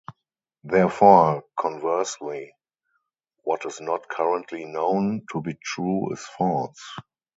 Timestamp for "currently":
4.09-4.65